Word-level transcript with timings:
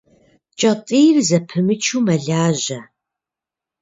Кӏэтӏийр 0.59 1.17
зэпымычу 1.27 1.99
мэлажьэ. 2.05 2.79